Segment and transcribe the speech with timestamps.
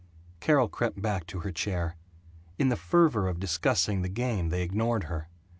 [0.39, 1.95] Carol crept back to her chair.
[2.57, 5.27] In the fervor of discussing the game they ignored her.